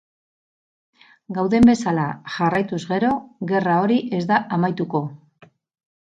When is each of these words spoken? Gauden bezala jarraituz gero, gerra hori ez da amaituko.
Gauden 1.39 1.67
bezala 1.69 2.05
jarraituz 2.35 2.79
gero, 2.93 3.11
gerra 3.51 3.75
hori 3.83 3.99
ez 4.21 4.23
da 4.33 4.39
amaituko. 4.57 5.03